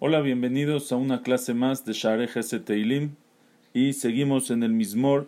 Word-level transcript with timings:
Hola, 0.00 0.20
bienvenidos 0.20 0.92
a 0.92 0.96
una 0.96 1.22
clase 1.22 1.54
más 1.54 1.84
de 1.84 1.92
Share 1.92 2.28
Teilim 2.64 3.16
y 3.74 3.94
seguimos 3.94 4.52
en 4.52 4.62
el 4.62 4.72
Mismor 4.72 5.26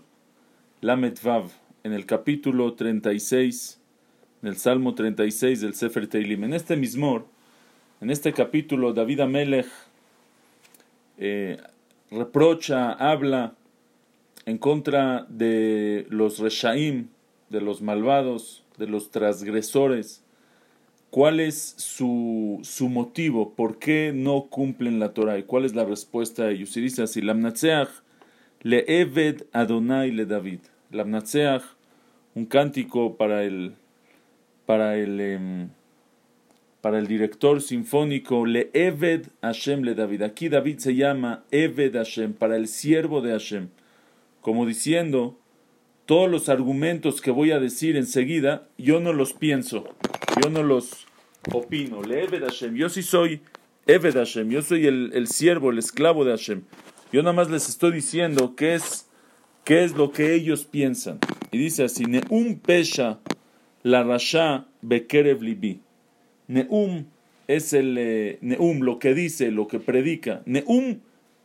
Lamet 0.81 1.21
Vav, 1.25 1.51
en 1.83 1.93
el 1.93 2.07
capítulo 2.07 2.75
36, 2.75 3.81
en 4.43 4.49
el 4.49 4.57
Salmo 4.59 4.95
36 4.95 5.61
del 5.61 5.75
Sefer 5.75 6.07
Teilim. 6.07 6.45
En 6.45 6.55
este 6.55 6.77
Mismor, 6.77 7.27
en 8.01 8.11
este 8.11 8.33
capítulo, 8.33 8.93
David 8.93 9.19
Amelech 9.19 9.67
eh, 11.19 11.59
reprocha, 12.13 12.93
habla 12.93 13.55
en 14.47 14.57
contra 14.57 15.27
de 15.29 16.07
los 16.11 16.39
Reshaim, 16.39 17.09
de 17.49 17.61
los 17.61 17.83
malvados, 17.83 18.63
de 18.79 18.87
los 18.87 19.11
transgresores, 19.11 20.23
¿Cuál 21.11 21.41
es 21.41 21.75
su, 21.77 22.61
su, 22.63 22.89
motivo? 22.89 23.55
¿Por 23.55 23.81
qué 23.81 24.13
no 24.15 24.47
cumplen 24.49 25.01
la 25.01 25.13
Torah? 25.13 25.39
¿Y 25.39 25.43
cuál 25.43 25.65
es 25.65 25.75
la 25.75 25.85
respuesta 25.85 26.45
a 26.45 26.51
ellos? 26.51 26.77
Y 26.77 26.81
dice 26.81 27.03
así, 27.03 27.21
Lamnatseach 27.21 27.89
le 28.63 28.85
Eved 28.87 29.43
Adonai 29.53 30.13
le 30.13 30.25
David. 30.25 30.61
Lamnatseach, 30.93 31.63
un 32.37 32.47
cántico 32.47 33.17
para 33.17 33.43
el, 33.43 33.75
para 34.67 34.99
el, 34.99 35.21
em, 35.21 35.71
para 36.81 37.01
el 37.01 37.09
director 37.09 37.61
sinfónico, 37.61 38.47
le 38.47 38.71
Eved 38.73 39.27
Hashem 39.43 39.83
le 39.83 39.97
David. 39.97 40.23
Aquí 40.23 40.49
David 40.49 40.79
se 40.79 40.95
llama 40.95 41.43
Eved 41.51 41.95
Hashem, 41.95 42.35
para 42.35 42.55
el 42.55 42.69
siervo 42.69 43.21
de 43.21 43.33
Hashem. 43.33 43.69
Como 44.43 44.65
diciendo, 44.65 45.37
todos 46.11 46.29
los 46.29 46.49
argumentos 46.49 47.21
que 47.21 47.31
voy 47.31 47.53
a 47.53 47.61
decir 47.61 47.97
enseguida, 47.97 48.67
yo 48.77 48.99
no 48.99 49.13
los 49.13 49.33
pienso 49.33 49.85
yo 50.43 50.51
no 50.51 50.63
los 50.63 51.07
opino. 51.53 52.03
Yo 52.75 52.89
sí 52.89 53.03
soy 53.03 53.41
Eved 53.87 54.15
Hashem, 54.15 54.51
yo 54.51 54.63
soy 54.63 54.87
el, 54.87 55.11
el, 55.15 55.27
siervo, 55.29 55.71
el 55.71 55.79
esclavo 55.79 56.25
de 56.25 56.33
Hashem. 56.33 56.63
Yo 57.13 57.23
nada 57.23 57.33
más 57.33 57.51
les 57.51 57.69
estoy 57.69 57.93
diciendo 57.93 58.55
qué 58.57 58.75
es, 58.75 59.09
qué 59.65 59.85
es 59.85 59.97
lo 59.97 60.13
que 60.13 60.35
ellos 60.35 60.65
piensan. 60.65 61.19
Y 61.51 61.59
dice 61.59 61.85
así, 61.85 62.05
Neum 62.05 62.59
Pesha 62.59 63.19
la 63.83 64.03
Rasha 64.03 64.67
Bekerev 64.83 65.43
Libi. 65.43 65.81
Neum 66.47 67.07
es 67.49 67.73
el 67.73 67.97
eh, 67.99 68.39
Neum, 68.41 68.81
lo 68.81 68.99
que 68.99 69.15
dice, 69.15 69.51
lo 69.51 69.67
que 69.67 69.81
predica. 69.81 70.43
Neum 70.47 71.01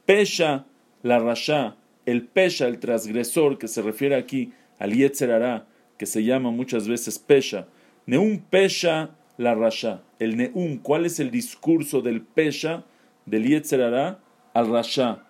Pesha 0.06 0.66
la 1.02 1.20
Rasha, 1.20 1.78
el 2.06 2.28
Pesha, 2.28 2.67
el 2.67 2.80
transgresor, 2.80 3.58
que 3.58 3.67
se 3.67 3.81
refiere 3.81 4.16
aquí 4.16 4.53
al 4.80 4.94
Yetzerara, 4.94 5.67
que 5.98 6.06
se 6.06 6.23
llama 6.23 6.52
muchas 6.52 6.88
veces 6.88 7.20
Pesha 7.20 7.67
Neum 8.06 8.39
Pesha 8.39 9.16
la 9.38 9.56
Rasha. 9.56 10.03
El 10.20 10.38
Neum, 10.38 10.78
¿cuál 10.78 11.06
es 11.06 11.20
el 11.20 11.31
discurso 11.31 12.02
del 12.02 12.22
Pesha, 12.22 12.86
del 13.25 13.47
Yetzerara, 13.47 14.20
al 14.53 14.72
Rasha, 14.72 15.23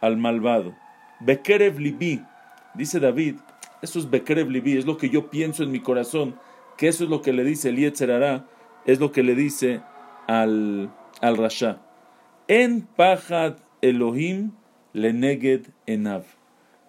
al 0.00 0.16
malvado? 0.16 0.74
Bekerev 1.20 1.78
Libi, 1.78 2.22
dice 2.74 2.98
David, 2.98 3.36
eso 3.82 3.98
es 3.98 4.08
Bekerev 4.08 4.50
Libi, 4.50 4.78
es 4.78 4.86
lo 4.86 4.96
que 4.96 5.10
yo 5.10 5.30
pienso 5.30 5.62
en 5.62 5.70
mi 5.70 5.80
corazón, 5.80 6.36
que 6.76 6.88
eso 6.88 7.04
es 7.04 7.10
lo 7.10 7.20
que 7.22 7.32
le 7.32 7.44
dice 7.44 7.68
el 7.68 7.76
Yetzerara, 7.76 8.46
es 8.86 8.98
lo 9.00 9.12
que 9.12 9.22
le 9.22 9.34
dice 9.34 9.82
al, 10.26 10.90
al 11.20 11.36
Rasha. 11.36 11.82
En 12.48 12.82
Pahad 12.82 13.56
Elohim 13.82 14.52
le 14.94 15.12
neged 15.12 15.66
enav. 15.86 16.24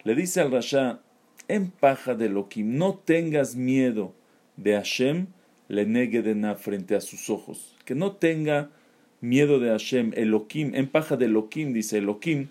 Le 0.05 0.15
dice 0.15 0.39
al 0.39 0.51
Rasha, 0.51 1.01
en 1.49 1.71
Pahad 1.71 2.21
Elohim, 2.21 2.77
no 2.77 2.95
tengas 2.95 3.55
miedo 3.55 4.13
de 4.55 4.73
Hashem 4.75 5.27
le 5.67 5.85
negue 5.85 6.21
de 6.21 6.55
frente 6.55 6.95
a 6.95 7.01
sus 7.01 7.29
ojos. 7.29 7.75
Que 7.85 7.95
no 7.95 8.13
tenga 8.13 8.69
miedo 9.21 9.59
de 9.59 9.69
Hashem. 9.69 10.13
Elohim, 10.15 10.75
en 10.75 10.87
paja 10.87 11.17
de 11.17 11.25
Elohim, 11.25 11.73
dice 11.73 11.97
Elohim, 11.97 12.49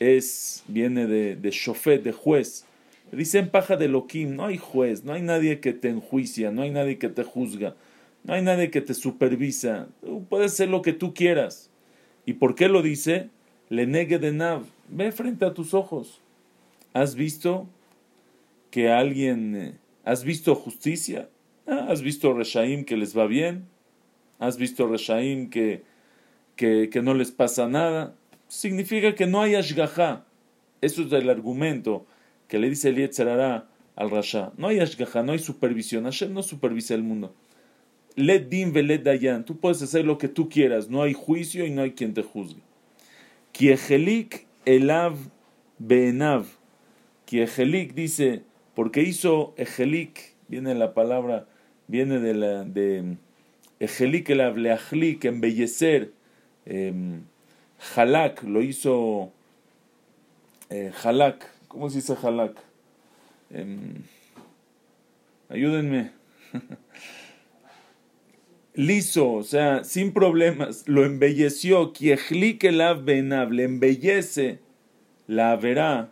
es, 0.00 0.64
viene 0.68 1.06
de, 1.06 1.36
de 1.36 1.50
shofet, 1.50 2.02
de 2.02 2.12
juez. 2.12 2.64
Dice 3.12 3.38
en 3.38 3.50
paja 3.50 3.76
de 3.76 3.84
Elohim, 3.84 4.34
no 4.34 4.46
hay 4.46 4.58
juez, 4.58 5.04
no 5.04 5.12
hay 5.12 5.22
nadie 5.22 5.60
que 5.60 5.72
te 5.72 5.88
enjuicia, 5.88 6.50
no 6.50 6.62
hay 6.62 6.70
nadie 6.70 6.98
que 6.98 7.08
te 7.08 7.22
juzga, 7.22 7.76
no 8.24 8.34
hay 8.34 8.42
nadie 8.42 8.70
que 8.70 8.80
te 8.80 8.94
supervisa. 8.94 9.88
Tú 10.00 10.24
puedes 10.28 10.54
ser 10.54 10.68
lo 10.68 10.82
que 10.82 10.92
tú 10.92 11.14
quieras. 11.14 11.70
¿Y 12.26 12.34
por 12.34 12.54
qué 12.54 12.68
lo 12.68 12.82
dice? 12.82 13.28
Le 13.70 13.86
negue 13.86 14.18
de 14.18 14.32
Nav. 14.32 14.64
Ve 14.88 15.12
frente 15.12 15.44
a 15.44 15.54
tus 15.54 15.74
ojos. 15.74 16.20
¿Has 16.92 17.14
visto 17.14 17.66
que 18.70 18.90
alguien, 18.90 19.56
eh, 19.56 19.74
has 20.04 20.24
visto 20.24 20.54
justicia? 20.54 21.28
Ah, 21.66 21.86
¿Has 21.88 22.02
visto 22.02 22.32
Reshaim 22.32 22.84
que 22.84 22.96
les 22.96 23.16
va 23.16 23.26
bien? 23.26 23.66
¿Has 24.38 24.58
visto 24.58 24.86
Reshaim 24.86 25.48
que, 25.48 25.82
que, 26.56 26.90
que 26.90 27.02
no 27.02 27.14
les 27.14 27.30
pasa 27.32 27.68
nada? 27.68 28.14
Significa 28.48 29.14
que 29.14 29.26
no 29.26 29.40
hay 29.42 29.54
Ashgaha. 29.54 30.24
Eso 30.80 31.02
es 31.02 31.12
el 31.12 31.30
argumento 31.30 32.06
que 32.48 32.58
le 32.58 32.68
dice 32.68 32.90
el 32.90 33.10
al 33.96 34.10
Rasha. 34.10 34.52
No 34.56 34.68
hay 34.68 34.80
Ashgaha, 34.80 35.22
no 35.22 35.32
hay 35.32 35.38
supervisión. 35.38 36.04
Hashem 36.04 36.32
no 36.32 36.42
supervisa 36.42 36.94
el 36.94 37.02
mundo. 37.02 37.34
Let 38.16 38.48
din 38.48 38.72
velet 38.72 39.02
dayan. 39.02 39.44
Tú 39.44 39.56
puedes 39.56 39.82
hacer 39.82 40.04
lo 40.04 40.18
que 40.18 40.28
tú 40.28 40.48
quieras. 40.48 40.88
No 40.88 41.02
hay 41.02 41.14
juicio 41.14 41.66
y 41.66 41.70
no 41.70 41.82
hay 41.82 41.92
quien 41.92 42.14
te 42.14 42.22
juzgue. 42.22 42.60
Kiejelik 43.54 44.46
elav 44.66 45.16
beenav. 45.78 46.48
Kiejelik 47.24 47.94
dice, 47.94 48.42
porque 48.74 49.02
hizo 49.02 49.54
Ejelik, 49.56 50.34
viene 50.48 50.74
la 50.74 50.92
palabra 50.92 51.46
viene 51.86 52.18
de 52.18 52.34
la 52.34 52.64
de 52.64 53.16
Ejelik 53.80 54.30
el 54.30 55.18
que 55.20 55.28
embellecer, 55.28 56.12
eh, 56.66 57.20
lo 58.42 58.62
hizo 58.62 59.32
eh, 60.70 60.92
¿cómo 61.68 61.90
se 61.90 61.96
dice 61.96 62.16
Halak? 62.20 62.56
Eh, 63.50 63.78
ayúdenme. 65.48 66.12
Liso, 68.76 69.30
o 69.34 69.44
sea, 69.44 69.84
sin 69.84 70.12
problemas, 70.12 70.82
lo 70.88 71.04
embelleció, 71.04 71.92
le 72.00 73.62
embellece 73.62 74.58
la 75.28 75.54
verá, 75.54 76.10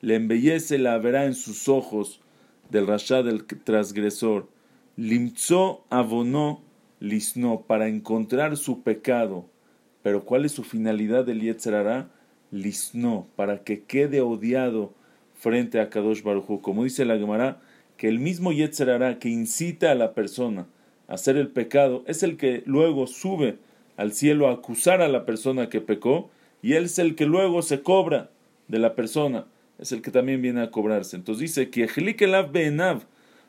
le 0.00 0.16
embellece 0.16 0.78
la 0.78 0.98
verá 0.98 1.26
en 1.26 1.34
sus 1.34 1.68
ojos 1.68 2.20
del 2.68 2.88
rasha 2.88 3.22
del 3.22 3.44
transgresor. 3.44 4.48
Limzo 4.96 5.84
abonó 5.88 6.64
lisno 6.98 7.64
para 7.68 7.86
encontrar 7.86 8.56
su 8.56 8.82
pecado. 8.82 9.48
Pero 10.02 10.24
¿cuál 10.24 10.44
es 10.44 10.50
su 10.50 10.64
finalidad 10.64 11.24
del 11.24 11.40
Yetzerara? 11.40 12.10
Lisno, 12.50 13.28
para 13.36 13.62
que 13.62 13.84
quede 13.84 14.20
odiado 14.20 14.92
frente 15.34 15.78
a 15.78 15.90
Kadosh 15.90 16.24
Baruj 16.24 16.60
Como 16.60 16.82
dice 16.82 17.04
la 17.04 17.18
Gemara, 17.18 17.60
que 17.96 18.08
el 18.08 18.18
mismo 18.18 18.50
Yetzerara 18.50 19.20
que 19.20 19.28
incita 19.28 19.92
a 19.92 19.94
la 19.94 20.12
persona 20.12 20.66
hacer 21.10 21.36
el 21.36 21.48
pecado 21.48 22.04
es 22.06 22.22
el 22.22 22.36
que 22.36 22.62
luego 22.64 23.06
sube 23.06 23.58
al 23.96 24.12
cielo 24.12 24.48
a 24.48 24.52
acusar 24.52 25.02
a 25.02 25.08
la 25.08 25.26
persona 25.26 25.68
que 25.68 25.80
pecó 25.80 26.30
y 26.62 26.74
él 26.74 26.84
es 26.84 26.98
el 26.98 27.16
que 27.16 27.26
luego 27.26 27.62
se 27.62 27.82
cobra 27.82 28.30
de 28.68 28.78
la 28.78 28.94
persona, 28.94 29.46
es 29.78 29.92
el 29.92 30.02
que 30.02 30.12
también 30.12 30.40
viene 30.40 30.62
a 30.62 30.70
cobrarse. 30.70 31.16
Entonces 31.16 31.40
dice 31.40 31.68
que 31.68 31.86
Benav 32.52 33.02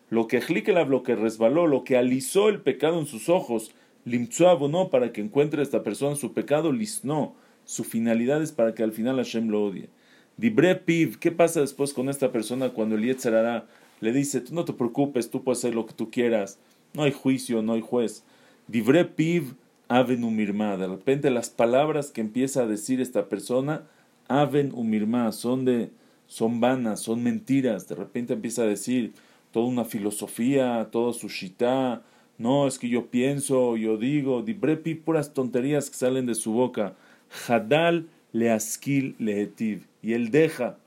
lo 0.10 0.28
que 0.28 0.42
lo 0.88 1.04
que 1.04 1.16
resbaló, 1.16 1.68
lo 1.68 1.84
que 1.84 1.98
alisó 1.98 2.50
el 2.50 2.62
pecado 2.62 3.00
en 3.00 3.06
sus 3.06 3.30
ojos, 3.30 3.72
limtzuab 4.06 4.68
no, 4.68 4.90
para 4.90 5.14
que 5.14 5.22
encuentre 5.22 5.62
esta 5.62 5.84
persona 5.84 6.16
su 6.16 6.34
pecado, 6.34 6.72
lisno, 6.72 7.36
su 7.64 7.84
finalidad 7.84 8.42
es 8.42 8.52
para 8.52 8.74
que 8.74 8.84
al 8.84 8.92
final 8.92 9.18
Hashem 9.18 9.50
lo 9.50 9.64
odie. 9.64 9.88
Dibre 10.36 10.76
piv, 10.76 11.20
¿qué 11.20 11.32
pasa 11.32 11.62
después 11.62 11.94
con 11.94 12.10
esta 12.10 12.32
persona 12.32 12.70
cuando 12.70 12.96
el 12.96 13.04
Yetzerara 13.04 13.68
le 14.00 14.12
dice, 14.12 14.42
tú 14.42 14.56
no 14.56 14.66
te 14.66 14.74
preocupes, 14.74 15.30
tú 15.30 15.44
puedes 15.44 15.60
hacer 15.60 15.76
lo 15.76 15.86
que 15.86 15.94
tú 15.94 16.10
quieras, 16.10 16.58
no 16.94 17.04
hay 17.04 17.12
juicio, 17.12 17.62
no 17.62 17.74
hay 17.74 17.82
juez. 17.82 18.24
Dibre 18.68 19.06
piv, 19.06 19.56
aven 19.88 20.24
umirma, 20.24 20.78
de 20.78 20.88
repente 20.88 21.30
las 21.30 21.50
palabras 21.50 22.12
que 22.12 22.22
empieza 22.22 22.64
a 22.64 22.68
decir 22.68 23.02
esta 23.02 23.28
persona, 23.28 23.84
aven 24.28 24.72
umirma, 24.74 25.32
son 25.32 25.66
de, 25.66 25.90
son 26.28 26.62
vanas, 26.62 27.02
son 27.02 27.24
mentiras, 27.24 27.88
de 27.88 27.96
repente 27.96 28.34
empieza 28.34 28.62
a 28.64 28.68
decir, 28.68 29.14
toda 29.52 29.68
una 29.68 29.86
filosofía, 29.86 30.90
todo 30.92 31.14
su 31.14 31.30
shita. 31.30 32.02
No, 32.38 32.68
es 32.68 32.80
que 32.80 32.90
yo 32.90 33.08
pienso, 33.08 33.78
yo 33.78 33.98
digo, 33.98 34.42
dibrepi, 34.42 34.96
puras 34.96 35.34
tonterías 35.34 35.90
que 35.90 35.98
salen 35.98 36.26
de 36.26 36.36
su 36.36 36.54
boca. 36.54 36.96
Hadal 37.48 38.08
leaskil. 38.32 39.16
Y 40.02 40.14
él 40.14 40.32
deja, 40.32 40.78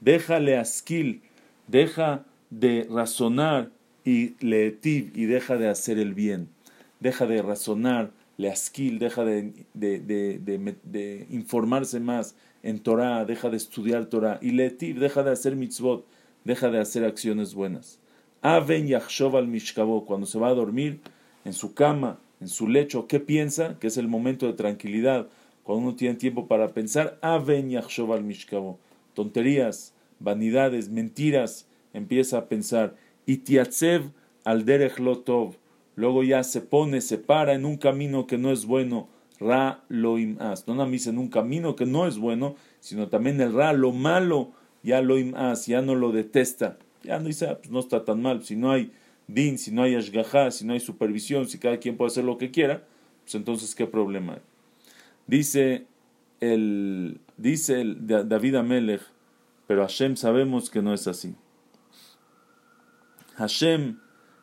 deja 0.00 0.40
leaskil, 0.40 1.20
deja 1.66 2.24
de 2.48 2.86
razonar 2.90 3.70
y 4.06 4.36
lehetiv, 4.40 5.12
y 5.14 5.26
deja 5.26 5.58
de 5.58 5.68
hacer 5.68 5.98
el 5.98 6.14
bien. 6.14 6.48
Deja 7.00 7.26
de 7.26 7.42
razonar, 7.42 8.12
leaskil, 8.38 8.98
deja 8.98 9.24
de, 9.24 9.52
de, 9.74 10.00
de, 10.00 10.76
de, 10.82 11.26
informarse 11.30 12.00
más 12.00 12.34
en 12.62 12.78
Torah, 12.78 13.26
deja 13.26 13.50
de 13.50 13.58
estudiar 13.58 14.06
Torah. 14.06 14.38
Y 14.40 14.52
lehetiv, 14.52 14.98
deja 14.98 15.22
de 15.22 15.32
hacer 15.32 15.56
mitzvot 15.56 16.06
deja 16.46 16.70
de 16.70 16.78
hacer 16.78 17.04
acciones 17.04 17.54
buenas. 17.54 17.98
Aven 18.40 18.86
yachshov 18.86 19.36
al 19.36 19.48
mishkabo, 19.48 20.06
cuando 20.06 20.26
se 20.26 20.38
va 20.38 20.48
a 20.48 20.54
dormir 20.54 21.00
en 21.44 21.52
su 21.52 21.74
cama, 21.74 22.20
en 22.40 22.48
su 22.48 22.68
lecho, 22.68 23.08
¿qué 23.08 23.18
piensa? 23.18 23.76
Que 23.80 23.88
es 23.88 23.96
el 23.96 24.06
momento 24.06 24.46
de 24.46 24.52
tranquilidad, 24.52 25.26
cuando 25.64 25.88
uno 25.88 25.96
tiene 25.96 26.14
tiempo 26.14 26.46
para 26.46 26.68
pensar, 26.68 27.18
Aven 27.20 27.70
Yachshov 27.70 28.12
al 28.12 28.22
Mishkabo. 28.22 28.78
Tonterías, 29.14 29.92
vanidades, 30.20 30.88
mentiras, 30.88 31.66
empieza 31.92 32.38
a 32.38 32.44
pensar. 32.46 32.94
Y 33.26 33.38
Tiatzev 33.38 34.10
al 34.44 34.64
Derech 34.64 34.98
Lotov. 34.98 35.56
Luego 35.96 36.22
ya 36.22 36.44
se 36.44 36.60
pone, 36.60 37.00
se 37.00 37.18
para 37.18 37.54
en 37.54 37.64
un 37.64 37.76
camino 37.76 38.26
que 38.26 38.38
no 38.38 38.52
es 38.52 38.64
bueno. 38.64 39.08
Ra 39.38 39.84
loim 39.88 40.40
as. 40.40 40.66
No 40.66 40.74
nada 40.74 40.88
más 40.88 41.06
en 41.06 41.18
un 41.18 41.28
camino 41.28 41.76
que 41.76 41.84
no 41.84 42.06
es 42.06 42.16
bueno, 42.16 42.54
sino 42.80 43.08
también 43.08 43.40
el 43.40 43.52
ra, 43.52 43.72
lo 43.72 43.92
malo, 43.92 44.52
ya 44.82 45.02
loim 45.02 45.34
as, 45.34 45.66
ya 45.66 45.82
no 45.82 45.94
lo 45.94 46.12
detesta. 46.12 46.78
Ya 47.02 47.18
no 47.18 47.26
dice, 47.26 47.46
ah, 47.46 47.58
pues 47.58 47.70
no 47.70 47.80
está 47.80 48.04
tan 48.04 48.22
mal. 48.22 48.44
Si 48.44 48.56
no 48.56 48.70
hay 48.70 48.92
din, 49.26 49.58
si 49.58 49.72
no 49.72 49.82
hay 49.82 49.94
ashgajá, 49.94 50.50
si 50.50 50.64
no 50.66 50.72
hay 50.72 50.80
supervisión, 50.80 51.48
si 51.48 51.58
cada 51.58 51.78
quien 51.78 51.96
puede 51.96 52.08
hacer 52.08 52.24
lo 52.24 52.38
que 52.38 52.50
quiera, 52.50 52.84
pues 53.24 53.34
entonces 53.34 53.74
qué 53.74 53.86
problema 53.86 54.34
hay. 54.34 54.40
Dice 55.26 55.86
el, 56.40 57.20
dice 57.36 57.80
el 57.80 58.06
David 58.06 58.56
Amelech, 58.56 59.02
pero 59.66 59.82
Hashem 59.82 60.16
sabemos 60.16 60.70
que 60.70 60.82
no 60.82 60.94
es 60.94 61.06
así. 61.08 61.34
Hashem, 63.36 63.98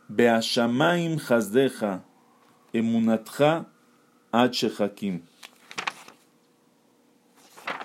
Beashamaim 0.10 1.20
Hazdeja, 1.20 2.04
Emunatcha 2.74 3.68
Hakim. 4.32 5.22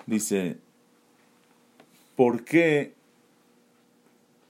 Dice, 0.07 0.59
¿por 2.17 2.45
qué, 2.45 2.95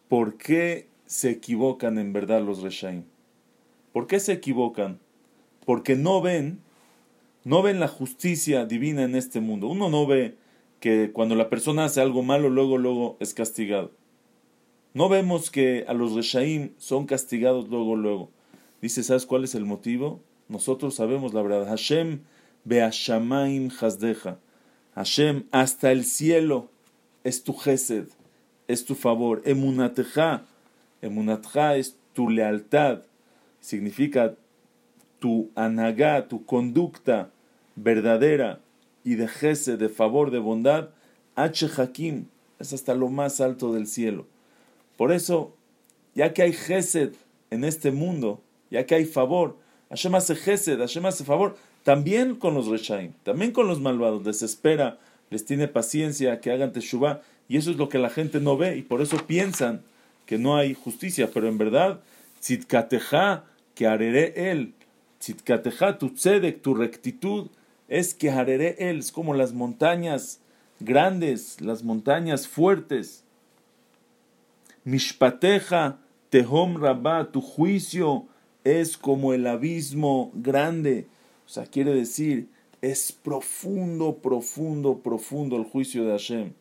¿por 0.09 0.37
qué 0.37 0.89
se 1.07 1.31
equivocan 1.31 1.99
en 1.99 2.13
verdad 2.13 2.43
los 2.43 2.63
Reshaim? 2.63 3.05
¿Por 3.93 4.07
qué 4.07 4.21
se 4.21 4.33
equivocan? 4.33 5.01
Porque 5.65 5.97
no 5.97 6.21
ven 6.23 6.63
no 7.49 7.63
ven 7.63 7.81
la 7.81 7.89
justicia 7.89 8.67
divina 8.67 9.05
en 9.05 9.15
este 9.15 9.41
mundo. 9.41 9.69
Uno 9.69 9.89
no 9.89 10.07
ve 10.07 10.37
que 10.81 11.13
cuando 11.13 11.35
la 11.35 11.49
persona 11.49 11.87
hace 11.87 12.03
algo 12.03 12.23
malo, 12.23 12.51
luego, 12.51 12.77
luego 12.77 13.17
es 13.21 13.33
castigado. 13.33 13.93
No 14.95 15.09
vemos 15.09 15.51
que 15.51 15.85
a 15.87 15.93
los 15.93 16.15
Reshaim 16.15 16.71
son 16.79 17.07
castigados 17.07 17.69
luego, 17.69 17.97
luego. 17.97 18.31
Dice, 18.81 19.03
¿sabes 19.03 19.27
cuál 19.27 19.45
es 19.45 19.55
el 19.55 19.65
motivo? 19.65 20.21
Nosotros 20.49 20.95
sabemos 20.95 21.35
la 21.35 21.43
verdad. 21.43 21.67
Hashem 21.67 22.21
beashamaim 22.65 23.71
hasdeja. 23.71 24.39
Hashem, 24.95 25.45
hasta 25.53 25.93
el 25.93 26.05
cielo 26.05 26.71
es 27.23 27.45
tu 27.45 27.53
gesed, 27.53 28.09
es 28.67 28.85
tu 28.85 28.95
favor. 28.95 29.43
Emunateja. 29.45 30.45
Emunateja 31.03 31.77
es 31.77 31.97
tu 32.15 32.31
lealtad. 32.31 33.03
Significa 33.61 34.35
tu 35.19 35.51
anagá, 35.55 36.29
tu 36.29 36.45
conducta 36.45 37.31
verdadera 37.77 38.61
y 39.05 39.15
de 39.15 39.29
jese, 39.29 39.77
de 39.77 39.89
favor, 39.89 40.31
de 40.31 40.39
bondad, 40.39 40.91
H. 41.35 41.69
Hakim 41.77 42.27
es 42.59 42.73
hasta 42.73 42.95
lo 42.95 43.09
más 43.09 43.41
alto 43.41 43.73
del 43.73 43.87
cielo. 43.87 44.27
Por 44.99 45.13
eso, 45.13 45.57
ya 46.17 46.35
que 46.35 46.43
hay 46.43 46.53
gesed 46.53 47.13
en 47.51 47.63
este 47.63 47.93
mundo, 47.93 48.43
ya 48.69 48.85
que 48.85 48.97
hay 48.97 49.05
favor, 49.05 49.57
Hashem 49.91 50.17
hace 50.17 50.35
gesed, 50.35 50.81
Hashem 50.81 51.07
hace 51.07 51.25
favor, 51.25 51.57
también 51.85 52.35
con 52.35 52.55
los 52.55 52.67
reshaim, 52.67 53.13
también 53.23 53.53
con 53.53 53.69
los 53.69 53.81
malvados, 53.81 54.27
les 54.27 54.43
espera, 54.43 54.99
les 55.31 55.45
tiene 55.45 55.69
paciencia, 55.69 56.41
que 56.41 56.51
hagan 56.51 56.73
teshuvah, 56.73 57.23
y 57.49 57.59
eso 57.59 57.71
es 57.71 57.77
lo 57.77 57.89
que 57.89 57.99
la 57.99 58.11
gente 58.11 58.41
no 58.41 58.57
ve, 58.57 58.77
y 58.77 58.83
por 58.83 59.01
eso 59.01 59.17
piensan 59.25 59.83
que 60.27 60.37
no 60.37 60.57
hay 60.57 60.75
justicia, 60.75 61.31
pero 61.33 61.47
en 61.47 61.59
verdad, 61.59 62.01
tzitkateja, 62.41 63.45
que 63.77 63.87
haré 63.87 64.51
él, 64.51 64.75
tzitkateja, 65.21 65.99
tu 65.99 66.11
tzedek, 66.11 66.61
tu 66.61 66.75
rectitud, 66.75 67.47
es 67.87 68.15
que 68.15 68.31
haré 68.31 68.75
él, 68.81 68.99
es 68.99 69.13
como 69.13 69.33
las 69.33 69.53
montañas 69.53 70.41
grandes, 70.81 71.61
las 71.61 71.85
montañas 71.85 72.49
fuertes. 72.49 73.25
Mishpateja, 74.89 75.99
Tehom 76.31 76.79
Rabá, 76.79 77.31
tu 77.31 77.43
juicio 77.43 78.25
es 78.65 78.97
como 78.97 79.35
el 79.35 79.47
abismo 79.47 80.31
grande. 80.35 81.07
O 81.45 81.51
sea, 81.51 81.67
quiere 81.67 81.93
decir, 81.93 82.49
es 82.81 83.13
profundo, 83.13 84.17
profundo, 84.23 85.01
profundo 85.01 85.57
el 85.57 85.65
juicio 85.65 86.07
de 86.07 86.13
Hashem. 86.13 86.53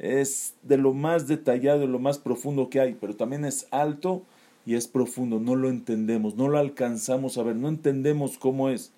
Es 0.00 0.54
de 0.64 0.78
lo 0.78 0.94
más 0.94 1.28
detallado, 1.28 1.78
de 1.78 1.86
lo 1.86 2.00
más 2.00 2.18
profundo 2.18 2.70
que 2.70 2.80
hay, 2.80 2.96
pero 3.00 3.14
también 3.14 3.44
es 3.44 3.68
alto 3.70 4.24
y 4.66 4.74
es 4.74 4.88
profundo. 4.88 5.38
No 5.38 5.54
lo 5.54 5.68
entendemos, 5.68 6.34
no 6.34 6.48
lo 6.48 6.58
alcanzamos 6.58 7.38
a 7.38 7.44
ver, 7.44 7.54
no 7.54 7.68
entendemos 7.68 8.36
cómo 8.36 8.68
es. 8.68 8.92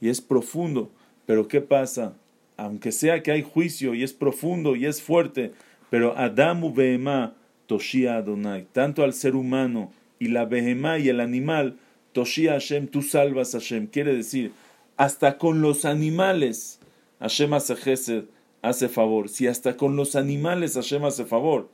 Y 0.00 0.08
es 0.08 0.22
profundo. 0.22 0.90
Pero 1.26 1.48
¿qué 1.48 1.60
pasa? 1.60 2.14
Aunque 2.56 2.92
sea 2.92 3.22
que 3.22 3.32
hay 3.32 3.42
juicio 3.42 3.92
y 3.92 4.02
es 4.02 4.14
profundo 4.14 4.74
y 4.74 4.86
es 4.86 5.02
fuerte, 5.02 5.52
pero 5.90 6.16
Adamu 6.16 6.72
Behemá 6.72 7.34
Toshia 7.66 8.16
Adonai, 8.16 8.66
tanto 8.72 9.02
al 9.04 9.12
ser 9.12 9.36
humano 9.36 9.92
y 10.18 10.28
la 10.28 10.44
Behemá 10.44 10.98
y 10.98 11.08
el 11.08 11.20
animal, 11.20 11.78
Toshia 12.12 12.52
Hashem, 12.52 12.88
tú 12.88 13.02
salvas 13.02 13.52
Hashem. 13.52 13.88
Quiere 13.88 14.14
decir, 14.14 14.52
hasta 14.96 15.38
con 15.38 15.60
los 15.60 15.84
animales 15.84 16.80
Hashem 17.20 17.54
hace 17.54 17.74
hace 18.62 18.88
favor. 18.88 19.28
Si 19.28 19.46
hasta 19.46 19.76
con 19.76 19.96
los 19.96 20.16
animales 20.16 20.74
Hashem 20.74 21.04
hace 21.04 21.24
favor, 21.24 21.68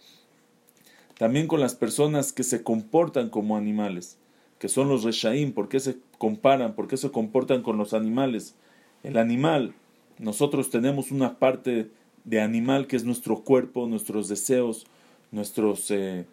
también 1.19 1.47
con 1.47 1.61
las 1.61 1.75
personas 1.75 2.33
que 2.33 2.43
se 2.43 2.63
comportan 2.63 3.31
como 3.31 3.57
animales, 3.57 4.19
que 4.59 4.69
son 4.69 4.89
los 4.89 5.05
Reshaim, 5.05 5.53
¿por 5.53 5.69
qué 5.69 5.81
se 5.81 5.97
comparan? 6.19 6.75
¿Por 6.75 6.89
qué 6.89 6.97
se 6.97 7.11
comportan 7.11 7.63
con 7.63 7.79
los 7.79 7.95
animales? 7.95 8.55
El 9.03 9.17
animal, 9.17 9.75
nosotros 10.19 10.71
tenemos 10.71 11.11
una 11.11 11.39
parte 11.39 11.91
de 12.25 12.41
animal 12.41 12.87
que 12.87 12.97
es 12.97 13.05
nuestro 13.05 13.41
cuerpo, 13.43 13.87
nuestros 13.87 14.29
deseos, 14.29 14.87
nuestros, 15.33 15.91
eh, 15.91 16.27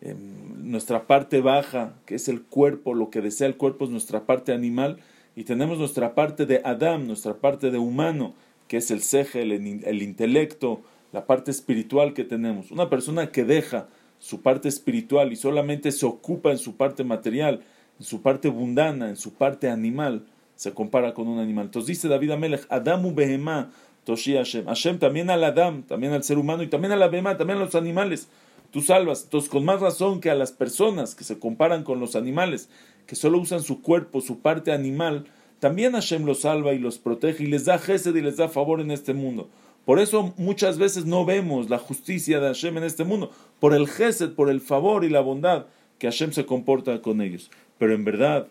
em, 0.00 0.70
nuestra 0.70 1.06
parte 1.06 1.40
baja, 1.40 1.94
que 2.06 2.14
es 2.14 2.28
el 2.28 2.42
cuerpo, 2.42 2.94
lo 2.94 3.10
que 3.10 3.20
desea 3.20 3.46
el 3.46 3.56
cuerpo 3.56 3.84
es 3.84 3.90
nuestra 3.90 4.24
parte 4.24 4.52
animal, 4.52 4.98
y 5.36 5.44
tenemos 5.44 5.78
nuestra 5.78 6.14
parte 6.14 6.46
de 6.46 6.62
Adam, 6.64 7.06
nuestra 7.06 7.34
parte 7.34 7.70
de 7.70 7.78
humano, 7.78 8.34
que 8.68 8.78
es 8.78 8.90
el 8.90 9.02
ceje, 9.02 9.42
el, 9.42 9.52
el 9.52 10.02
intelecto, 10.02 10.80
la 11.12 11.26
parte 11.26 11.50
espiritual 11.50 12.14
que 12.14 12.24
tenemos. 12.24 12.70
Una 12.70 12.88
persona 12.88 13.30
que 13.30 13.44
deja 13.44 13.88
su 14.18 14.40
parte 14.40 14.68
espiritual 14.68 15.32
y 15.32 15.36
solamente 15.36 15.92
se 15.92 16.06
ocupa 16.06 16.50
en 16.50 16.58
su 16.58 16.76
parte 16.76 17.04
material, 17.04 17.60
en 17.98 18.06
su 18.06 18.22
parte 18.22 18.50
mundana, 18.50 19.08
en 19.10 19.16
su 19.16 19.34
parte 19.34 19.68
animal, 19.68 20.24
se 20.56 20.72
compara 20.72 21.14
con 21.14 21.28
un 21.28 21.38
animal. 21.38 21.66
Entonces 21.66 21.88
dice 21.88 22.08
David 22.08 22.30
Amelech, 22.30 22.66
Adamu 22.68 23.12
behemá 23.14 23.70
toshi 24.04 24.34
Hashem. 24.34 24.66
Hashem 24.66 24.98
también 24.98 25.30
al 25.30 25.44
Adam, 25.44 25.82
también 25.82 26.12
al 26.12 26.22
ser 26.22 26.38
humano 26.38 26.62
y 26.62 26.68
también 26.68 26.92
a 26.92 26.96
la 26.96 27.10
también 27.10 27.58
a 27.58 27.64
los 27.64 27.74
animales. 27.74 28.28
Tú 28.74 28.80
salvas. 28.80 29.22
Entonces 29.22 29.48
con 29.48 29.64
más 29.64 29.80
razón 29.80 30.20
que 30.20 30.30
a 30.30 30.34
las 30.34 30.50
personas 30.50 31.14
que 31.14 31.22
se 31.22 31.38
comparan 31.38 31.84
con 31.84 32.00
los 32.00 32.16
animales, 32.16 32.68
que 33.06 33.14
solo 33.14 33.38
usan 33.38 33.62
su 33.62 33.82
cuerpo, 33.82 34.20
su 34.20 34.40
parte 34.40 34.72
animal, 34.72 35.26
también 35.60 35.92
Hashem 35.92 36.24
los 36.24 36.40
salva 36.40 36.72
y 36.72 36.80
los 36.80 36.98
protege 36.98 37.44
y 37.44 37.46
les 37.46 37.66
da 37.66 37.78
gesed 37.78 38.16
y 38.16 38.20
les 38.20 38.36
da 38.36 38.48
favor 38.48 38.80
en 38.80 38.90
este 38.90 39.14
mundo. 39.14 39.48
Por 39.84 40.00
eso 40.00 40.34
muchas 40.38 40.76
veces 40.76 41.06
no 41.06 41.24
vemos 41.24 41.70
la 41.70 41.78
justicia 41.78 42.40
de 42.40 42.48
Hashem 42.48 42.78
en 42.78 42.82
este 42.82 43.04
mundo, 43.04 43.30
por 43.60 43.74
el 43.74 43.86
gesed, 43.86 44.32
por 44.32 44.50
el 44.50 44.60
favor 44.60 45.04
y 45.04 45.08
la 45.08 45.20
bondad 45.20 45.66
que 46.00 46.08
Hashem 46.08 46.32
se 46.32 46.44
comporta 46.44 47.00
con 47.00 47.20
ellos. 47.20 47.52
Pero 47.78 47.94
en 47.94 48.04
verdad, 48.04 48.48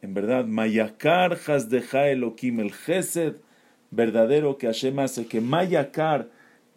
en 0.00 0.14
verdad, 0.14 0.46
Mayakar 0.46 1.36
Hasdeja 1.36 2.08
Elohim, 2.08 2.60
el 2.60 2.72
Gesed 2.72 3.34
verdadero 3.90 4.56
que 4.56 4.66
Hashem 4.66 4.98
hace, 4.98 5.26
que 5.26 5.42
Mayakar, 5.42 6.30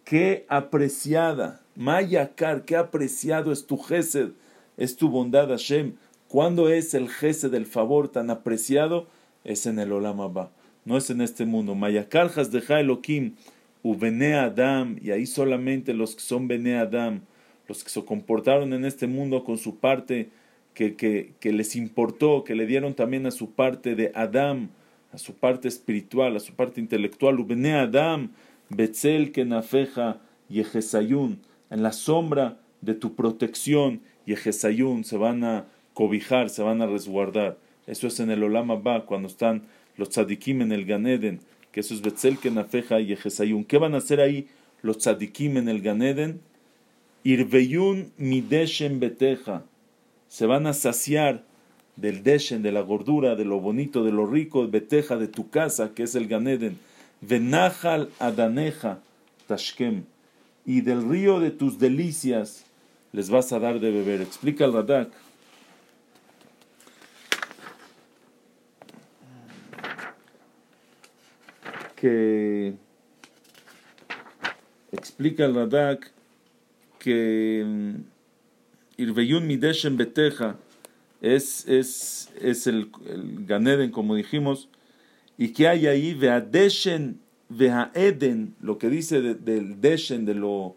qué 0.04 0.44
apreciada, 0.50 1.59
Mayakar, 1.76 2.64
qué 2.64 2.76
apreciado 2.76 3.52
es 3.52 3.66
tu 3.66 3.78
Gesed, 3.78 4.30
es 4.76 4.96
tu 4.96 5.08
bondad 5.08 5.48
Hashem. 5.48 5.94
¿Cuándo 6.28 6.68
es 6.68 6.94
el 6.94 7.08
Gesed 7.08 7.50
del 7.50 7.66
favor 7.66 8.08
tan 8.08 8.30
apreciado? 8.30 9.06
Es 9.44 9.66
en 9.66 9.78
el 9.78 9.92
Olam 9.92 10.20
Abba, 10.20 10.50
no 10.84 10.96
es 10.96 11.10
en 11.10 11.20
este 11.20 11.44
mundo. 11.44 11.74
Mayakar 11.74 12.28
Hasdeja 12.28 12.80
Elohim, 12.80 13.34
Ubene 13.82 14.34
Adam, 14.34 14.96
y 15.00 15.10
ahí 15.10 15.26
solamente 15.26 15.94
los 15.94 16.14
que 16.14 16.20
son 16.20 16.48
Bene 16.48 16.76
Adam, 16.76 17.22
los 17.66 17.82
que 17.82 17.90
se 17.90 18.04
comportaron 18.04 18.72
en 18.72 18.84
este 18.84 19.06
mundo 19.06 19.44
con 19.44 19.56
su 19.56 19.78
parte 19.78 20.30
que, 20.74 20.96
que, 20.96 21.52
les 21.52 21.76
importó, 21.76 22.44
que 22.44 22.54
le 22.54 22.66
dieron 22.66 22.94
también 22.94 23.26
a 23.26 23.30
su 23.30 23.52
parte 23.52 23.94
de 23.94 24.12
Adam, 24.14 24.70
a 25.12 25.18
su 25.18 25.34
parte 25.34 25.68
espiritual, 25.68 26.36
a 26.36 26.40
su 26.40 26.54
parte 26.54 26.80
intelectual, 26.80 27.40
Ubene 27.40 27.74
Adam, 27.74 28.30
Betzel 28.68 29.32
Kenafeja, 29.32 30.20
Yehesayun, 30.48 31.38
en 31.70 31.82
la 31.82 31.92
sombra 31.92 32.58
de 32.80 32.94
tu 32.94 33.14
protección, 33.14 34.00
Yehesayun, 34.26 35.04
se 35.04 35.16
van 35.16 35.44
a 35.44 35.66
cobijar, 35.94 36.50
se 36.50 36.62
van 36.62 36.82
a 36.82 36.86
resguardar. 36.86 37.58
Eso 37.86 38.06
es 38.06 38.20
en 38.20 38.30
el 38.30 38.42
Olam 38.42 38.70
Abba, 38.70 39.06
cuando 39.06 39.28
están 39.28 39.62
los 39.96 40.10
tzadikim 40.10 40.62
en 40.62 40.72
el 40.72 40.84
Ganeden, 40.84 41.40
que 41.72 41.80
eso 41.80 41.94
es 41.94 42.02
Betzel 42.02 42.38
Kenafeja 42.38 43.00
y 43.00 43.06
Yehesayun. 43.06 43.64
¿Qué 43.64 43.78
van 43.78 43.94
a 43.94 43.98
hacer 43.98 44.20
ahí 44.20 44.48
los 44.82 44.98
tzadikim 44.98 45.56
en 45.56 45.68
el 45.68 45.80
Ganeden? 45.82 46.40
Irveyun 47.22 48.12
mideshem 48.16 48.98
beteja 48.98 49.64
se 50.30 50.46
van 50.46 50.68
a 50.68 50.72
saciar 50.72 51.42
del 51.96 52.22
deshen, 52.22 52.62
de 52.62 52.70
la 52.70 52.82
gordura, 52.82 53.34
de 53.34 53.44
lo 53.44 53.60
bonito, 53.60 54.04
de 54.04 54.12
lo 54.12 54.26
rico, 54.26 54.66
beteja 54.68 55.16
de 55.16 55.26
tu 55.26 55.50
casa, 55.50 55.92
que 55.92 56.04
es 56.04 56.14
el 56.14 56.28
Ganeden. 56.28 56.78
Venachal 57.20 58.10
Adaneja 58.20 59.00
Tashkem, 59.48 60.04
y 60.70 60.82
del 60.82 61.02
río 61.08 61.40
de 61.40 61.50
tus 61.50 61.80
delicias 61.80 62.64
les 63.10 63.28
vas 63.28 63.52
a 63.52 63.58
dar 63.58 63.80
de 63.80 63.90
beber. 63.90 64.20
Explica 64.20 64.64
el 64.66 64.72
Radak. 64.72 65.10
Que 71.96 72.74
explica 74.92 75.44
el 75.44 75.56
Radak 75.56 76.12
que 77.00 77.96
Irveyun 78.96 79.48
Mideshem 79.48 79.96
Beteja 79.96 80.54
es, 81.20 81.66
es, 81.66 82.30
es 82.40 82.68
el, 82.68 82.92
el 83.08 83.44
Ganeden, 83.44 83.90
como 83.90 84.14
dijimos, 84.14 84.68
y 85.36 85.52
que 85.52 85.66
hay 85.66 85.88
ahí 85.88 86.14
Veadeshen 86.14 87.18
Veaeden, 87.50 88.54
lo 88.60 88.78
que 88.78 88.88
dice 88.88 89.20
del 89.20 89.80
Deshen, 89.80 90.24
de 90.24 90.34
lo, 90.34 90.76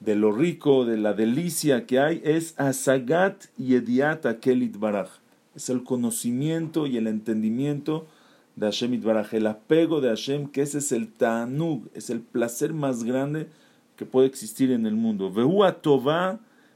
de 0.00 0.14
lo 0.14 0.32
rico, 0.32 0.84
de 0.84 0.96
la 0.96 1.12
delicia 1.12 1.84
que 1.84 1.98
hay, 1.98 2.22
es 2.24 2.54
Asagat 2.58 3.46
y 3.58 3.74
Ediat 3.74 4.24
Kelit 4.40 4.78
Baraj. 4.78 5.10
Es 5.54 5.68
el 5.68 5.82
conocimiento 5.82 6.86
y 6.86 6.96
el 6.96 7.06
entendimiento 7.06 8.06
de 8.54 8.66
Hashem 8.66 8.94
Itbaraj, 8.94 9.34
el 9.34 9.46
apego 9.46 10.00
de 10.00 10.08
Hashem, 10.08 10.48
que 10.48 10.62
ese 10.62 10.78
es 10.78 10.92
el 10.92 11.08
Ta'anug, 11.08 11.88
es 11.92 12.08
el 12.08 12.20
placer 12.20 12.72
más 12.72 13.04
grande 13.04 13.48
que 13.96 14.06
puede 14.06 14.28
existir 14.28 14.70
en 14.70 14.86
el 14.86 14.94
mundo. 14.94 15.32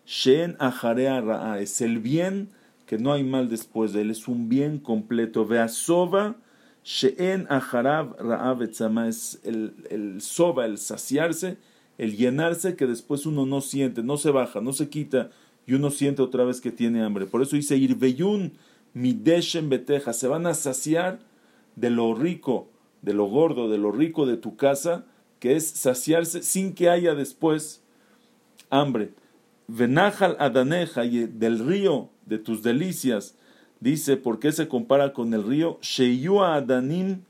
Shen 0.06 0.56
Ra'a, 0.58 1.60
es 1.60 1.80
el 1.80 2.00
bien 2.00 2.48
que 2.86 2.98
no 2.98 3.12
hay 3.12 3.22
mal 3.22 3.48
después 3.48 3.92
de 3.92 4.00
él, 4.00 4.10
es 4.10 4.26
un 4.26 4.48
bien 4.48 4.78
completo. 4.78 5.46
Ve'asova 5.46 6.34
She'en 6.84 7.46
Acharab 7.50 8.16
Ra'av 8.18 8.62
es 8.62 9.40
el, 9.44 9.74
el 9.90 10.20
soba, 10.22 10.64
el 10.66 10.78
saciarse, 10.78 11.58
el 11.98 12.16
llenarse 12.16 12.76
que 12.76 12.86
después 12.86 13.26
uno 13.26 13.44
no 13.46 13.60
siente, 13.60 14.02
no 14.02 14.16
se 14.16 14.30
baja, 14.30 14.60
no 14.60 14.72
se 14.72 14.88
quita 14.88 15.30
y 15.66 15.74
uno 15.74 15.90
siente 15.90 16.22
otra 16.22 16.44
vez 16.44 16.60
que 16.60 16.70
tiene 16.70 17.02
hambre. 17.02 17.26
Por 17.26 17.42
eso 17.42 17.56
dice 17.56 17.76
Irveyun 17.76 18.52
Mideshem 18.94 19.68
Beteja, 19.68 20.12
se 20.12 20.26
van 20.26 20.46
a 20.46 20.54
saciar 20.54 21.20
de 21.76 21.90
lo 21.90 22.14
rico, 22.14 22.68
de 23.02 23.14
lo 23.14 23.26
gordo, 23.26 23.68
de 23.68 23.78
lo 23.78 23.92
rico 23.92 24.26
de 24.26 24.36
tu 24.36 24.56
casa, 24.56 25.04
que 25.38 25.56
es 25.56 25.66
saciarse 25.66 26.42
sin 26.42 26.74
que 26.74 26.88
haya 26.88 27.14
después 27.14 27.82
hambre. 28.70 29.12
Venajal 29.68 30.36
Adaneja 30.40 31.04
y 31.04 31.26
del 31.26 31.60
río 31.60 32.08
de 32.26 32.38
tus 32.38 32.62
delicias 32.62 33.36
Dice, 33.80 34.16
¿por 34.16 34.38
qué 34.38 34.52
se 34.52 34.68
compara 34.68 35.12
con 35.12 35.32
el 35.32 35.42
río? 35.42 35.78
Sheyua 35.80 36.56
Adanim, 36.56 37.22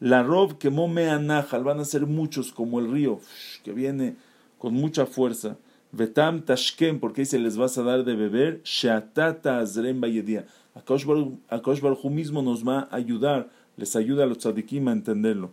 la 0.00 0.22
rob 0.22 0.58
que 0.58 0.70
van 0.70 1.30
a 1.30 1.84
ser 1.84 2.06
muchos 2.06 2.50
como 2.52 2.80
el 2.80 2.90
río, 2.90 3.20
que 3.62 3.72
viene 3.72 4.16
con 4.58 4.72
mucha 4.74 5.06
fuerza. 5.06 5.56
Vetam 5.92 6.42
Tashkem, 6.42 7.00
porque 7.00 7.22
dice, 7.22 7.38
les 7.38 7.56
vas 7.56 7.78
a 7.78 7.82
dar 7.82 8.04
de 8.04 8.14
beber. 8.14 8.62
Sheatata 8.62 9.58
Azrem 9.58 10.00
Bayedia. 10.00 10.46
Akash 10.74 11.04
Baruj 11.04 12.04
mismo 12.04 12.42
nos 12.42 12.66
va 12.66 12.88
a 12.90 12.96
ayudar, 12.96 13.48
les 13.76 13.96
ayuda 13.96 14.24
a 14.24 14.26
los 14.26 14.38
tzadikim 14.38 14.88
a 14.88 14.92
entenderlo. 14.92 15.50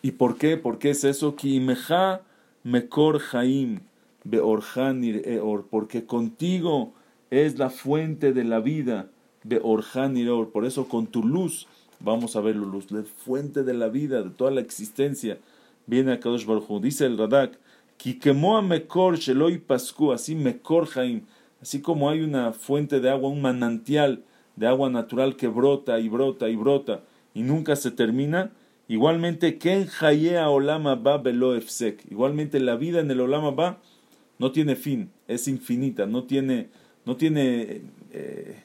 ¿Y 0.00 0.12
por 0.12 0.38
qué? 0.38 0.56
¿Por 0.56 0.78
qué 0.78 0.90
es 0.90 1.04
eso? 1.04 1.36
Mekor 2.62 3.20
Haim 3.32 3.80
Beorhan 4.24 5.04
Eor, 5.04 5.66
porque 5.70 6.06
contigo 6.06 6.94
es 7.30 7.58
la 7.58 7.68
fuente 7.68 8.32
de 8.32 8.44
la 8.44 8.60
vida 8.60 9.09
de 9.44 9.60
Orhan 9.62 10.16
Or. 10.28 10.50
Por 10.50 10.64
eso 10.64 10.88
con 10.88 11.06
tu 11.06 11.22
luz 11.22 11.66
vamos 12.00 12.36
a 12.36 12.40
ver 12.40 12.56
la 12.56 12.66
luz, 12.66 12.90
la 12.90 13.02
fuente 13.02 13.62
de 13.62 13.74
la 13.74 13.88
vida, 13.88 14.22
de 14.22 14.30
toda 14.30 14.50
la 14.50 14.60
existencia. 14.60 15.38
Viene 15.86 16.12
a 16.12 16.20
Kadosh 16.20 16.46
Baruj 16.46 16.80
Dice 16.80 17.06
el 17.06 17.18
Radak, 17.18 17.58
Mekor 18.62 19.18
Sheloi 19.18 19.58
Pascu, 19.58 20.12
así 20.12 20.34
Mekor 20.34 20.88
Haim, 20.94 21.22
así 21.60 21.80
como 21.80 22.08
hay 22.08 22.20
una 22.20 22.52
fuente 22.52 23.00
de 23.00 23.10
agua, 23.10 23.30
un 23.30 23.42
manantial 23.42 24.22
de 24.56 24.66
agua 24.66 24.90
natural 24.90 25.36
que 25.36 25.48
brota 25.48 25.98
y 26.00 26.08
brota 26.08 26.48
y 26.48 26.56
brota 26.56 27.02
y 27.34 27.42
nunca 27.42 27.76
se 27.76 27.90
termina. 27.90 28.50
Igualmente, 28.88 29.58
Ken 29.58 29.86
Hayea 30.00 30.50
Olama 30.50 30.96
Ba 30.96 31.18
Belo 31.18 31.56
Igualmente, 32.10 32.58
la 32.58 32.76
vida 32.76 33.00
en 33.00 33.10
el 33.10 33.20
Olama 33.20 33.50
Ba 33.52 33.78
no 34.38 34.52
tiene 34.52 34.74
fin, 34.74 35.10
es 35.28 35.46
infinita, 35.48 36.06
no 36.06 36.24
tiene, 36.24 36.68
no 37.04 37.16
tiene 37.16 37.82
eh, 38.10 38.64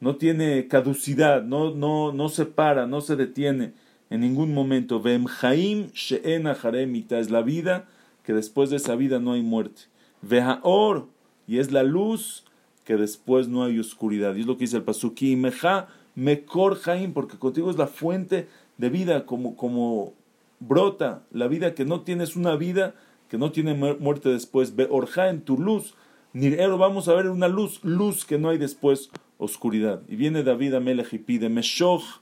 no 0.00 0.16
tiene 0.16 0.66
caducidad, 0.66 1.42
no, 1.42 1.74
no, 1.74 2.12
no 2.12 2.28
se 2.28 2.46
para, 2.46 2.86
no 2.86 3.00
se 3.02 3.16
detiene 3.16 3.72
en 4.08 4.20
ningún 4.20 4.54
momento. 4.54 5.00
Vemhaim 5.00 5.90
she'en 5.92 6.46
es 6.46 7.30
la 7.30 7.42
vida 7.42 7.86
que 8.24 8.32
después 8.32 8.70
de 8.70 8.76
esa 8.76 8.96
vida 8.96 9.18
no 9.18 9.32
hay 9.32 9.42
muerte. 9.42 9.82
Vehaor, 10.22 11.08
y 11.46 11.58
es 11.58 11.70
la 11.70 11.82
luz 11.82 12.44
que 12.84 12.96
después 12.96 13.48
no 13.48 13.64
hay 13.64 13.78
oscuridad. 13.78 14.34
Y 14.34 14.40
es 14.40 14.46
lo 14.46 14.56
que 14.56 14.64
dice 14.64 14.78
el 14.78 14.82
Pasuki, 14.82 15.36
meja 15.36 15.88
mekor 16.14 16.76
jaim, 16.76 17.12
porque 17.12 17.38
contigo 17.38 17.70
es 17.70 17.76
la 17.76 17.86
fuente 17.86 18.48
de 18.78 18.88
vida, 18.88 19.26
como, 19.26 19.56
como 19.56 20.14
brota 20.60 21.22
la 21.30 21.46
vida 21.48 21.74
que 21.74 21.84
no 21.84 22.02
tienes 22.02 22.36
una 22.36 22.56
vida 22.56 22.94
que 23.28 23.38
no 23.38 23.52
tiene 23.52 23.74
muerte 23.74 24.28
después. 24.28 24.74
Beorja 24.74 25.28
en 25.28 25.42
tu 25.42 25.56
luz. 25.56 25.94
Nirero, 26.32 26.78
vamos 26.78 27.08
a 27.08 27.14
ver 27.14 27.28
una 27.28 27.48
luz, 27.48 27.80
luz 27.84 28.24
que 28.24 28.38
no 28.38 28.48
hay 28.48 28.58
después 28.58 29.10
oscuridad. 29.40 30.02
Y 30.08 30.14
viene 30.14 30.44
David 30.44 30.74
a 30.74 30.80
Melech 30.80 31.12
y 31.12 31.18
pide, 31.18 31.48
Meshoch 31.48 32.20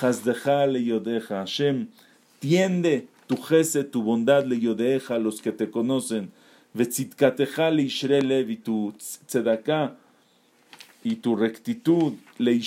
hasdeja 0.00 0.66
le 0.66 0.84
yodeja, 0.84 1.38
Hashem, 1.38 1.88
tiende 2.40 3.06
tu 3.26 3.36
jese, 3.36 3.84
tu 3.84 4.02
bondad 4.02 4.44
le 4.44 4.58
yodeja 4.60 5.14
a 5.14 5.18
los 5.18 5.40
que 5.40 5.52
te 5.52 5.70
conocen, 5.70 6.30
vetzitkateja 6.74 7.70
le 7.70 7.84
y 7.84 8.56
tu 8.56 8.92
tzedaka 8.98 9.96
y 11.02 11.16
tu 11.16 11.36
rectitud 11.36 12.14
le 12.38 12.60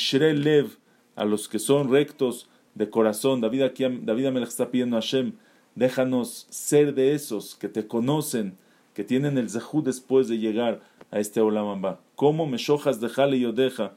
a 1.16 1.26
los 1.26 1.50
que 1.50 1.60
son 1.60 1.92
rectos 1.92 2.48
de 2.76 2.90
corazón. 2.90 3.42
David 3.42 3.64
aquí, 3.64 3.84
David 4.02 4.28
Amelech 4.28 4.50
está 4.50 4.72
pidiendo 4.72 4.96
a 4.96 5.02
Hashem, 5.02 5.34
déjanos 5.76 6.48
ser 6.50 6.94
de 6.96 7.14
esos 7.14 7.56
que 7.56 7.68
te 7.68 7.86
conocen, 7.86 8.58
que 9.00 9.06
tienen 9.06 9.38
el 9.38 9.50
zehud 9.50 9.86
después 9.86 10.28
de 10.28 10.40
llegar 10.40 10.82
a 11.10 11.22
este 11.22 11.40
Olamamba. 11.40 12.02
¿Cómo 12.16 12.46
me 12.46 12.58
shojas 12.58 13.00
de 13.00 13.08
jale 13.08 13.38
y 13.38 13.46
odeja? 13.46 13.94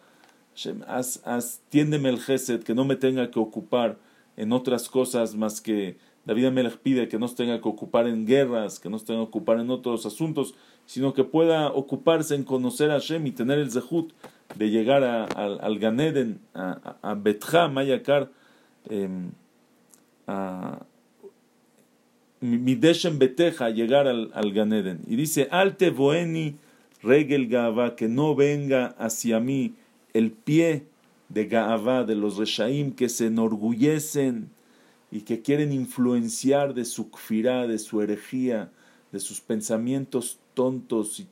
Haz, 0.87 1.61
tiéndeme 1.71 2.09
el 2.09 2.21
gesed, 2.21 2.62
que 2.62 2.73
no 2.73 2.85
me 2.85 2.94
tenga 2.94 3.28
que 3.32 3.40
ocupar 3.40 3.99
en 4.37 4.52
otras 4.52 4.88
cosas 4.88 5.35
más 5.35 5.61
que 5.61 5.99
David 6.25 6.44
Amelech 6.44 6.76
pide 6.76 7.09
que 7.09 7.18
no 7.18 7.26
se 7.26 7.35
tenga 7.35 7.61
que 7.61 7.68
ocupar 7.68 8.06
en 8.06 8.26
guerras, 8.26 8.78
que 8.78 8.88
no 8.88 8.97
se 8.97 9.06
tenga 9.06 9.23
que 9.23 9.26
ocupar 9.30 9.59
en 9.59 9.71
otros 9.71 10.06
asuntos, 10.06 10.54
sino 10.87 11.14
que 11.14 11.25
pueda 11.25 11.73
ocuparse 11.73 12.37
en 12.37 12.44
conocer 12.44 12.92
a 12.92 13.00
Hashem 13.00 13.26
y 13.26 13.32
tener 13.32 13.59
el 13.59 13.73
zehut 13.73 14.12
de 14.54 14.71
llegar 14.71 15.02
a, 15.02 15.25
al 15.25 15.80
Ganeden, 15.80 16.38
a, 16.54 16.94
a, 17.02 17.14
Betja, 17.14 17.66
Mayakar, 17.66 18.30
eh, 18.88 19.09
a 20.28 20.78
Mideshem 22.42 23.18
Beteja, 23.18 23.70
llegar 23.70 24.06
al, 24.06 24.30
al 24.34 24.52
Ganeden. 24.52 25.00
Y 25.06 25.16
dice, 25.16 25.49
Alte 25.50 25.90
Boeni 25.90 26.56
Regel 27.02 27.49
Gaava, 27.49 27.96
que 27.96 28.08
no 28.08 28.34
venga 28.34 28.94
hacia 28.99 29.40
mí 29.40 29.75
el 30.12 30.30
pie 30.30 30.87
de 31.28 31.46
Gaava, 31.46 32.04
de 32.04 32.14
los 32.14 32.37
Reshaim 32.37 32.92
que 32.92 33.08
se 33.08 33.26
enorgullecen 33.26 34.50
y 35.11 35.20
que 35.22 35.42
quieren 35.42 35.72
influenciar 35.72 36.75
de 36.75 36.84
su 36.84 37.11
kfirá, 37.11 37.66
de 37.66 37.78
su 37.78 38.00
herejía, 38.00 38.70
de 39.11 39.20
sus 39.20 39.40
pensamientos 39.40 40.38
tontos 40.54 41.25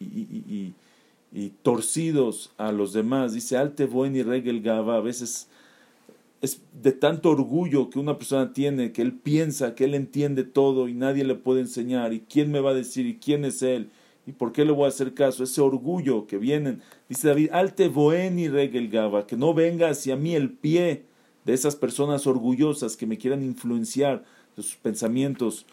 y, 0.00 0.72
torcidos 1.62 2.52
a 2.58 2.70
los 2.70 2.92
demás. 2.92 3.32
Dice, 3.32 3.56
Alte 3.56 3.88
y 3.88 4.22
Regel 4.22 4.62
Gaava, 4.62 4.96
a 4.96 5.00
veces 5.00 5.48
es 6.40 6.60
de 6.82 6.92
tanto 6.92 7.30
orgullo 7.30 7.90
que 7.90 7.98
una 7.98 8.18
persona 8.18 8.52
tiene, 8.52 8.92
que 8.92 9.02
él 9.02 9.14
piensa 9.14 9.74
que 9.74 9.84
él 9.84 9.94
entiende 9.94 10.44
todo 10.44 10.88
y 10.88 10.94
nadie 10.94 11.24
le 11.24 11.34
puede 11.34 11.60
enseñar, 11.60 12.12
y 12.12 12.20
quién 12.20 12.52
me 12.52 12.60
va 12.60 12.70
a 12.70 12.74
decir, 12.74 13.06
y 13.06 13.16
quién 13.16 13.44
es 13.44 13.62
él, 13.62 13.90
¿Y 14.26 14.32
por 14.32 14.52
qué 14.52 14.64
le 14.64 14.72
voy 14.72 14.86
a 14.86 14.88
hacer 14.88 15.14
caso? 15.14 15.44
Ese 15.44 15.60
orgullo 15.60 16.26
que 16.26 16.38
vienen. 16.38 16.80
Dice 17.08 17.28
David, 17.28 17.50
alte 17.52 17.84
y 17.84 18.48
regel 18.48 18.88
gaba, 18.88 19.26
que 19.26 19.36
no 19.36 19.52
venga 19.52 19.90
hacia 19.90 20.16
mí 20.16 20.34
el 20.34 20.50
pie 20.50 21.04
de 21.44 21.52
esas 21.52 21.76
personas 21.76 22.26
orgullosas 22.26 22.96
que 22.96 23.06
me 23.06 23.18
quieran 23.18 23.44
influenciar 23.44 24.24
de 24.56 24.62
sus 24.62 24.76
pensamientos 24.76 25.66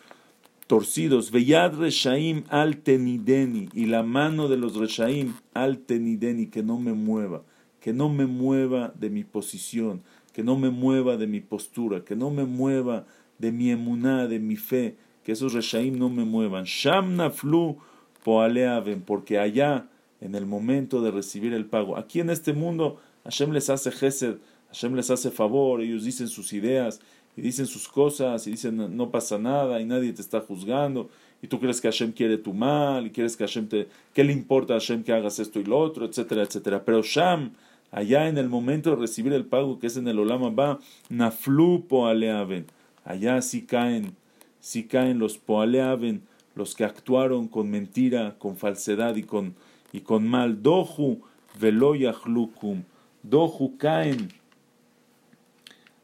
torcidos. 0.68 1.32
Veyad 1.32 1.75
reshaim 1.75 2.44
alte 2.50 2.98
nideni, 2.98 3.70
y 3.74 3.86
la 3.86 4.03
mano 4.03 4.50
de 4.50 4.58
los 4.58 4.75
reshaim 4.75 5.34
alte 5.53 5.98
nideni, 5.98 6.48
que 6.48 6.62
no 6.62 6.77
me 6.77 6.91
mueva, 6.91 7.44
que 7.80 7.94
no 7.94 8.10
me 8.10 8.25
mueva 8.25 8.94
de 9.00 9.10
mi 9.10 9.24
posición, 9.24 10.01
que 10.33 10.43
no 10.43 10.57
me 10.57 10.69
mueva 10.69 11.17
de 11.17 11.27
mi 11.27 11.39
postura, 11.39 12.03
que 12.03 12.15
no 12.15 12.29
me 12.29 12.45
mueva 12.45 13.05
de 13.39 13.51
mi 13.51 13.71
emuná, 13.71 14.27
de 14.27 14.39
mi 14.39 14.55
fe, 14.55 14.95
que 15.23 15.31
esos 15.31 15.53
reshaim 15.53 15.97
no 15.97 16.09
me 16.09 16.25
muevan. 16.25 16.65
Sham 16.65 17.15
naflu 17.15 17.77
Poaleaven, 18.23 19.01
porque 19.01 19.39
allá, 19.39 19.88
en 20.19 20.35
el 20.35 20.45
momento 20.45 21.01
de 21.01 21.09
recibir 21.09 21.53
el 21.53 21.65
pago, 21.65 21.97
aquí 21.97 22.19
en 22.19 22.29
este 22.29 22.53
mundo, 22.53 23.01
Hashem 23.23 23.51
les 23.51 23.69
hace 23.69 23.91
gesed, 23.91 24.38
Hashem 24.67 24.95
les 24.95 25.09
hace 25.09 25.31
favor, 25.31 25.81
ellos 25.81 26.03
dicen 26.03 26.27
sus 26.27 26.53
ideas, 26.53 27.01
y 27.35 27.41
dicen 27.41 27.65
sus 27.65 27.88
cosas 27.88 28.45
y 28.47 28.51
dicen 28.51 28.97
no 28.97 29.09
pasa 29.09 29.38
nada 29.38 29.79
y 29.79 29.85
nadie 29.85 30.11
te 30.11 30.21
está 30.21 30.41
juzgando 30.41 31.09
y 31.41 31.47
tú 31.47 31.59
crees 31.59 31.81
que 31.81 31.88
Hashem 31.88 32.11
quiere 32.11 32.38
tu 32.38 32.53
mal 32.53 33.07
y 33.07 33.09
quieres 33.09 33.35
que 33.35 33.43
Hashem 33.43 33.67
te... 33.67 33.88
¿Qué 34.13 34.23
le 34.23 34.31
importa 34.31 34.75
a 34.75 34.79
Hashem 34.79 35.03
que 35.03 35.11
hagas 35.11 35.39
esto 35.39 35.59
y 35.59 35.63
lo 35.63 35.79
otro? 35.79 36.05
Etcétera, 36.05 36.43
etcétera. 36.43 36.85
Pero 36.85 37.01
Sham, 37.01 37.53
allá 37.91 38.27
en 38.27 38.38
el 38.38 38.50
momento 38.50 38.89
de 38.89 38.95
recibir 38.95 39.33
el 39.33 39.45
pago 39.45 39.79
que 39.79 39.88
es 39.88 39.98
en 39.98 40.07
el 40.07 40.19
Olama 40.19 40.50
va, 40.50 40.79
Naflu 41.10 41.86
Poaleaven. 41.88 42.65
Allá 43.03 43.41
sí 43.41 43.63
caen, 43.63 44.15
sí 44.60 44.86
caen 44.86 45.19
los 45.19 45.38
Poaleaven, 45.38 46.24
los 46.55 46.75
que 46.75 46.83
actuaron 46.83 47.48
con 47.48 47.69
mentira, 47.69 48.36
con 48.39 48.57
falsedad 48.57 49.15
y 49.15 49.24
con, 49.24 49.55
y 49.91 50.01
con 50.01 50.27
mal. 50.27 50.62
Dohu 50.63 51.21
Veloyahlukum. 51.60 52.83
Dohu 53.24 53.77
caen 53.77 54.41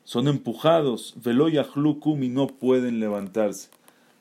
son 0.08 0.29
empujados, 0.29 1.15
veloyahlukum 1.22 2.24
y 2.24 2.29
no 2.29 2.48
pueden 2.48 3.01
levantarse. 3.01 3.67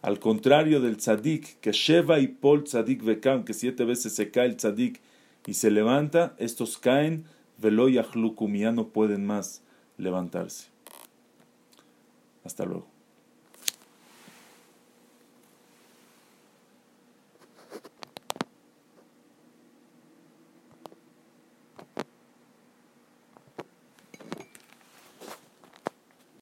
Al 0.02 0.18
contrario 0.18 0.80
del 0.80 0.96
tzadik, 0.96 1.60
que 1.60 1.70
Sheva 1.70 2.18
y 2.18 2.26
Pol 2.26 2.64
tzadik 2.64 3.04
vekam, 3.04 3.44
que 3.44 3.54
siete 3.54 3.84
veces 3.84 4.12
se 4.12 4.32
cae 4.32 4.46
el 4.46 4.56
tzadik 4.56 5.00
y 5.46 5.54
se 5.54 5.70
levanta, 5.70 6.34
estos 6.38 6.76
caen, 6.76 7.26
veloyahlukum 7.58 8.54
y 8.56 8.60
ya 8.60 8.72
no 8.72 8.88
pueden 8.88 9.26
más 9.26 9.62
levantarse. 9.98 10.68
Hasta 12.44 12.64
luego. 12.64 12.95